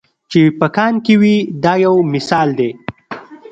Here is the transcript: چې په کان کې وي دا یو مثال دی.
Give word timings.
چې 0.31 0.41
په 0.59 0.67
کان 0.75 0.93
کې 1.05 1.13
وي 1.21 1.37
دا 1.63 1.73
یو 1.85 1.95
مثال 2.13 2.47
دی. 2.59 2.69